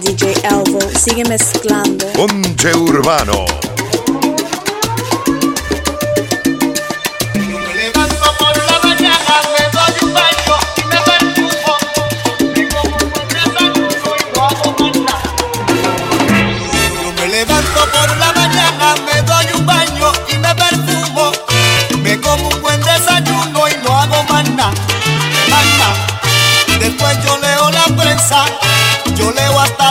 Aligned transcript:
DJ 0.00 0.40
Elvo 0.42 0.78
sigue 0.94 1.24
mezclando. 1.26 2.06
Ponche 2.12 2.70
Urbano. 2.70 3.65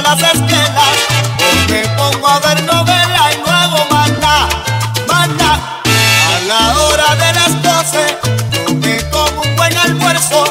Las 0.06 0.22
esquelas 0.22 0.96
me 1.68 1.82
pongo 1.98 2.28
a 2.28 2.40
ver 2.40 2.64
novela 2.64 3.32
y 3.34 3.50
hago 3.50 3.86
más 3.92 4.12
nada, 4.20 4.50
A 5.18 6.40
la 6.48 6.80
hora 6.80 7.16
de 7.16 7.34
las 7.34 7.64
doce 7.64 8.18
yo 8.52 8.76
me 8.76 8.98
como 9.10 9.42
un 9.42 9.56
buen 9.56 9.76
almuerzo 9.76 10.44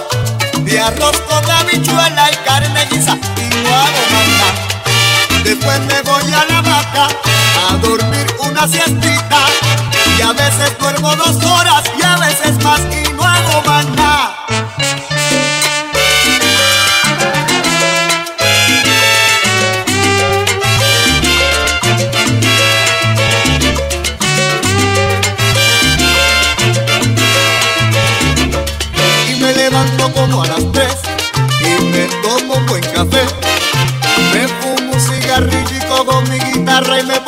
de 0.64 0.80
arroz 0.80 1.16
con 1.28 1.48
habichuela 1.48 2.32
y 2.32 2.36
carne 2.44 2.86
guisa 2.90 3.16
y 3.36 3.48
más 3.68 3.92
nada. 4.12 4.48
Después 5.44 5.80
me 5.82 6.02
voy 6.02 6.32
a 6.32 6.44
la 6.52 6.60
vaca 6.60 7.08
a 7.68 7.76
dormir 7.76 8.26
una 8.40 8.66
siestita 8.66 9.40
y 10.18 10.22
a 10.22 10.32
veces 10.32 10.76
duermo 10.80 11.14
dos 11.14 11.36
horas 11.44 11.84
y 11.96 12.02
a 12.02 12.16
veces 12.16 12.60
más 12.64 12.80
y 12.90 13.12
no 13.12 13.22
hago 13.22 13.62
más 13.66 14.03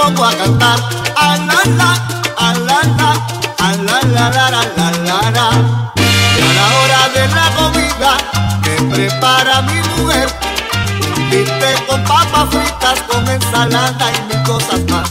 pongo 0.07 0.25
a 0.25 0.33
cantar. 0.37 0.79
A 1.17 1.37
la 1.37 1.61
la, 1.79 1.91
a 2.39 2.55
la 2.55 2.81
la, 2.99 3.11
a 3.59 3.77
la 3.87 3.99
la 4.13 4.31
la 5.37 5.47
Y 6.37 6.41
a 6.43 6.53
la 6.59 6.67
hora 6.79 7.01
de 7.15 7.25
la 7.37 7.47
comida 7.57 8.13
me 8.63 8.95
prepara 8.95 9.63
mi 9.63 9.81
mujer 9.97 10.29
un 11.17 11.31
bistec 11.31 11.87
con 11.87 12.05
papas 12.05 12.49
fritas, 12.51 12.99
con 13.09 13.29
ensalada 13.29 14.07
y 14.13 14.35
mil 14.35 14.43
cosas 14.45 14.81
más. 14.91 15.11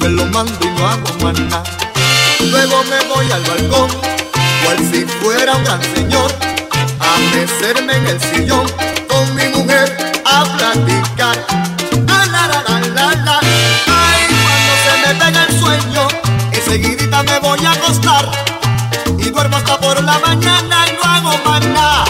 Me 0.00 0.08
lo 0.08 0.24
mando 0.26 0.58
y 0.62 0.70
no 0.70 0.88
hago 0.88 1.10
más. 1.22 1.68
Luego 2.40 2.84
me 2.84 3.14
voy 3.14 3.30
al 3.30 3.42
balcón, 3.42 3.90
cual 4.62 4.78
si 4.90 5.04
fuera 5.20 5.56
un 5.56 5.64
gran 5.64 5.82
señor 5.94 6.32
mecerme 7.34 7.96
en 7.96 8.06
el 8.06 8.20
sillón 8.20 8.66
con 9.08 9.34
mi 9.34 9.48
mujer 9.48 9.96
a 10.24 10.44
platicar. 10.56 11.15
Me 17.22 17.38
voy 17.40 17.64
a 17.64 17.72
acostar. 17.72 18.30
Y 19.18 19.30
duermo 19.30 19.56
hasta 19.56 19.78
por 19.78 20.02
la 20.02 20.18
mañana 20.18 20.86
y 20.88 20.96
no 20.96 21.02
hago 21.10 21.44
más 21.44 21.66
nada, 21.66 22.04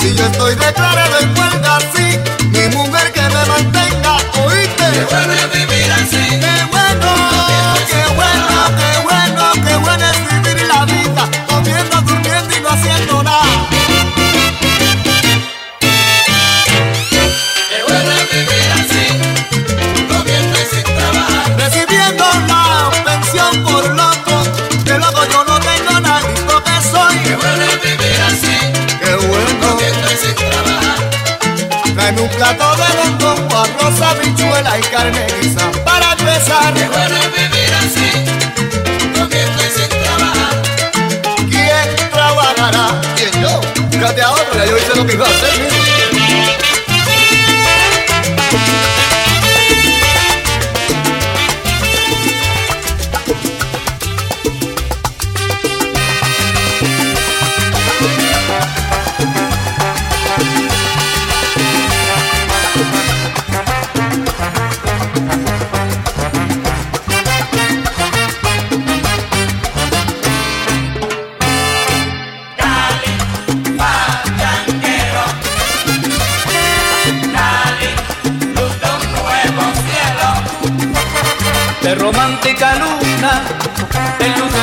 Si 0.00 0.14
yo 0.14 0.24
estoy 0.24 0.54
declarado 0.54 1.18
en 1.20 1.39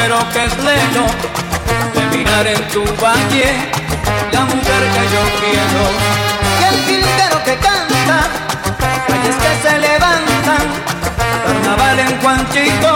lucero 0.08 0.30
que 0.32 0.46
es 0.46 0.58
leno, 0.64 1.06
de 1.94 2.18
mirar 2.18 2.48
en 2.48 2.68
tu 2.70 2.84
valle, 3.04 3.70
la 4.32 4.42
mujer 4.42 4.82
que 4.94 5.04
yo 5.14 5.24
quiero. 5.40 5.84
Y 6.60 6.64
el 6.70 6.86
jilguero 6.86 7.44
que 7.44 7.56
canta, 7.58 8.30
calles 9.08 9.36
que 9.36 9.68
se 9.68 9.78
levantan, 9.80 10.66
carnaval 11.46 12.00
en 12.00 12.22
Juanchito, 12.22 12.96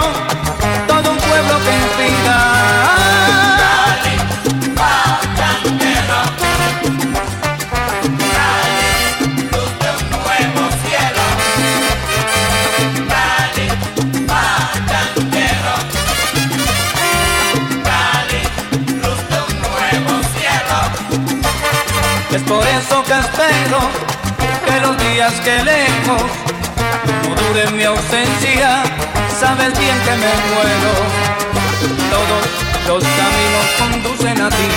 todo 0.87 1.11
un 1.11 1.17
pueblo 1.17 1.55
que 1.65 1.73
inspira. 1.75 2.60
Por 22.51 22.67
eso 22.67 23.03
que 23.07 23.13
espero 23.25 23.79
que 24.65 24.75
los 24.85 24.95
días 24.97 25.33
que 25.45 25.55
lejos 25.63 26.23
no 27.23 27.31
duren 27.41 27.77
mi 27.77 27.85
ausencia, 27.85 28.83
sabes 29.39 29.71
bien 29.79 29.97
que 30.05 30.15
me 30.23 30.33
muero. 30.51 30.93
Todos 32.15 32.43
los 32.89 33.03
caminos 33.19 33.65
conducen 33.81 34.37
a 34.41 34.49
ti. 34.49 34.69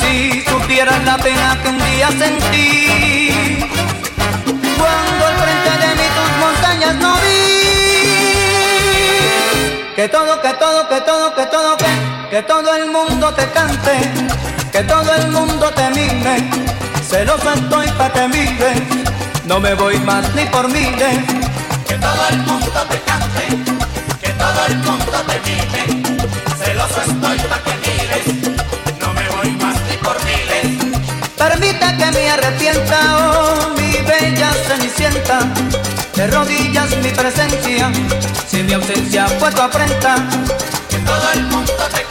Si 0.00 0.14
supieras 0.50 1.02
la 1.04 1.16
pena 1.18 1.58
que 1.62 1.68
un 1.70 1.78
día 1.90 2.08
sentí, 2.24 2.70
cuando 4.78 5.22
al 5.30 5.36
frente 5.42 5.72
de 5.82 5.90
mí 5.98 6.06
tus 6.18 6.30
montañas 6.42 6.94
no 7.04 7.12
vi. 7.24 7.44
Que 9.96 10.06
todo, 10.08 10.32
que 10.42 10.52
todo, 10.62 10.88
que 10.90 11.00
todo, 11.00 11.34
que 11.34 11.46
todo, 11.46 11.53
que 12.34 12.42
todo 12.42 12.74
el 12.74 12.90
mundo 12.90 13.32
te 13.32 13.48
cante, 13.52 14.10
que 14.72 14.82
todo 14.82 15.14
el 15.14 15.28
mundo 15.28 15.70
te 15.70 15.88
mire, 15.90 16.50
celoso 17.08 17.52
estoy 17.54 17.86
pa' 17.92 18.12
que 18.12 18.26
mires, 18.26 18.82
no 19.44 19.60
me 19.60 19.72
voy 19.74 20.00
más 20.00 20.24
ni 20.34 20.44
por 20.46 20.66
miles. 20.66 21.18
Que 21.86 21.94
todo 21.94 22.22
el 22.30 22.38
mundo 22.38 22.80
te 22.90 22.98
cante, 23.02 23.44
que 24.20 24.30
todo 24.30 24.66
el 24.66 24.76
mundo 24.78 25.16
te 25.28 25.36
mire, 25.48 26.02
celoso 26.58 27.02
estoy 27.06 27.38
pa' 27.38 27.60
que 27.62 27.74
mires, 27.86 28.26
no 28.98 29.14
me 29.14 29.28
voy 29.36 29.50
más 29.62 29.76
ni 29.88 29.96
por 29.98 30.16
miles. 30.24 30.66
Permita 31.38 31.96
que 31.96 32.10
me 32.10 32.30
arrepienta, 32.30 32.98
oh 33.28 33.68
mi 33.76 33.92
bella 33.98 34.52
cenicienta, 34.66 35.38
de 36.16 36.26
rodillas 36.26 36.96
mi 36.96 37.10
presencia, 37.10 37.92
si 38.48 38.64
mi 38.64 38.72
ausencia 38.72 39.28
fue 39.38 39.52
tu 39.52 39.60
afrenta. 39.60 40.16
Que 40.90 40.98
todo 40.98 41.32
el 41.32 41.42
mundo 41.44 41.72
te 41.92 42.03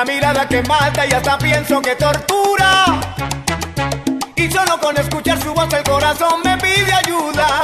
Una 0.00 0.14
mirada 0.14 0.48
que 0.48 0.62
mata 0.62 1.06
y 1.06 1.12
hasta 1.12 1.36
pienso 1.36 1.82
que 1.82 1.94
tortura. 1.94 2.98
Y 4.34 4.50
solo 4.50 4.80
con 4.80 4.96
escuchar 4.96 5.38
su 5.42 5.52
voz 5.52 5.70
el 5.74 5.82
corazón 5.82 6.40
me 6.42 6.56
pide 6.56 6.90
ayuda. 6.90 7.60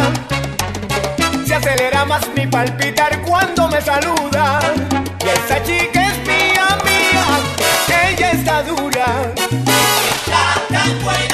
Se 1.46 1.54
acelera 1.54 2.04
más 2.04 2.28
mi 2.36 2.46
palpitar 2.46 3.22
cuando 3.22 3.68
me 3.68 3.80
saluda. 3.80 4.60
Y 5.24 5.28
esa 5.28 5.62
chica 5.62 6.08
es 6.08 6.18
mía, 6.28 6.76
mía. 6.84 7.24
que 7.86 8.10
Ella 8.10 8.30
está 8.32 8.62
dura. 8.64 9.32
Está 9.38 10.60
tan 10.68 11.02
buena. 11.02 11.25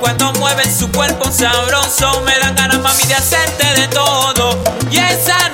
Cuando 0.00 0.32
mueven 0.34 0.76
su 0.76 0.90
cuerpo 0.92 1.30
sabroso 1.30 2.20
me 2.22 2.38
dan 2.38 2.54
ganas 2.54 2.80
mami 2.80 3.02
de 3.04 3.14
hacerte 3.14 3.80
de 3.80 3.88
todo. 3.88 4.58
Y 4.90 4.98
esa 4.98 5.48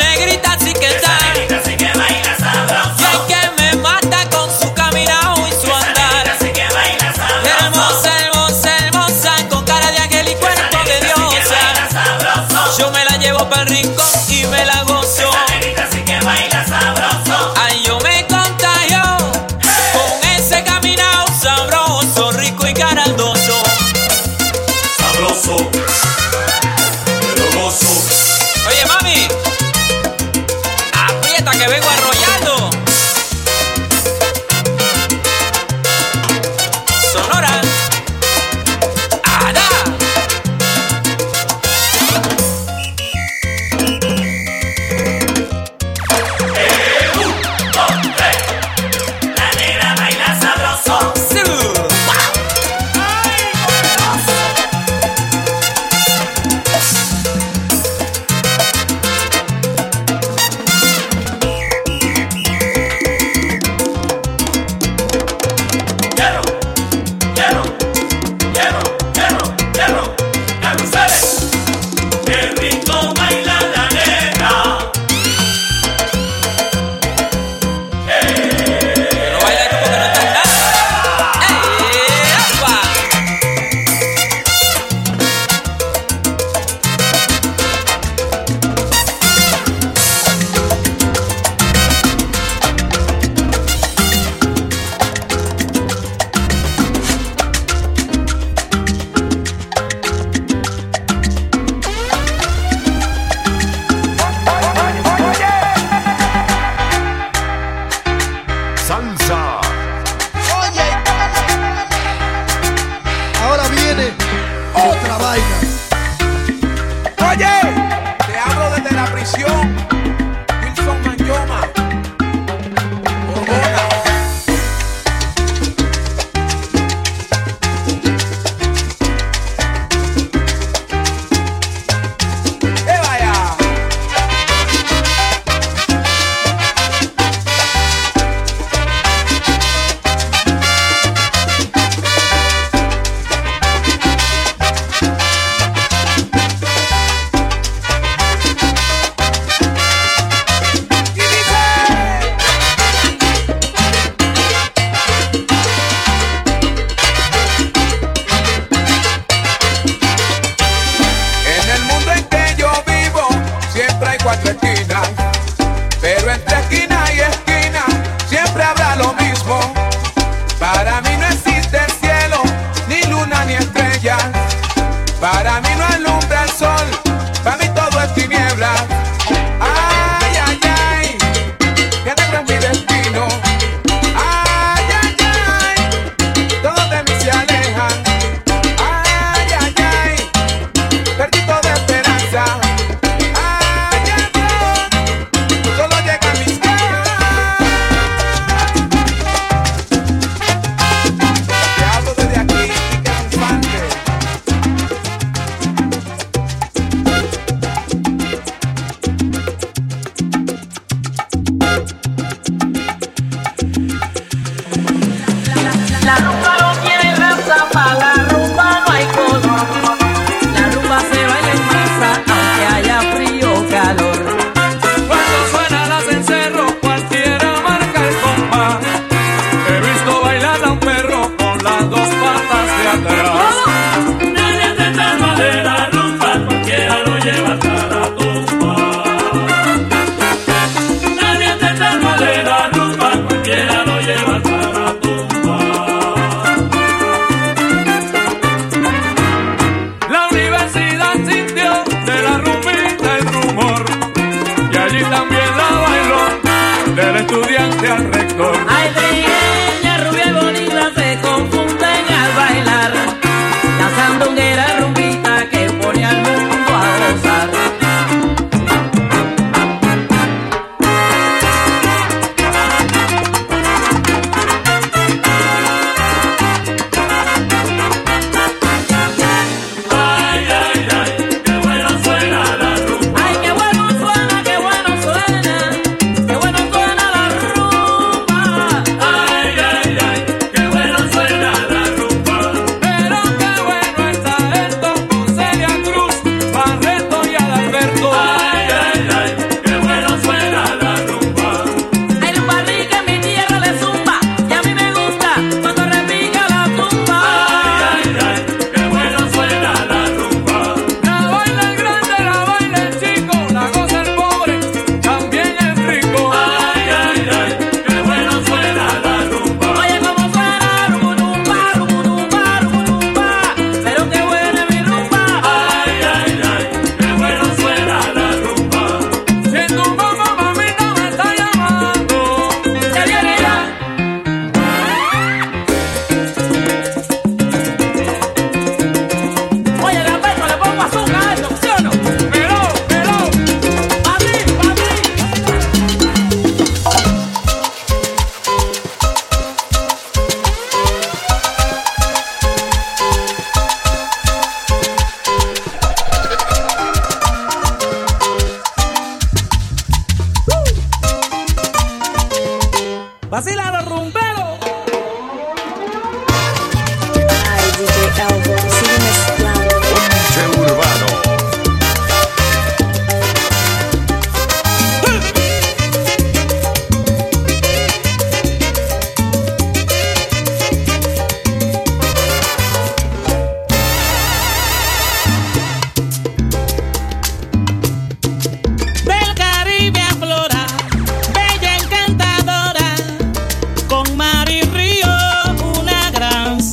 ¡Vacila! 363.35 363.74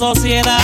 sociedad. 0.01 0.60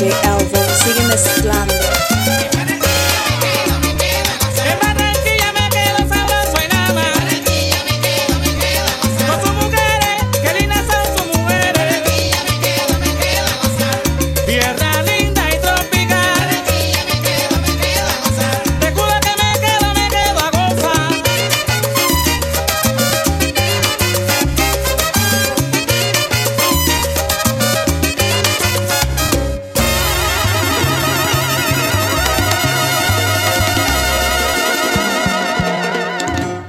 Yeah. 0.00 0.27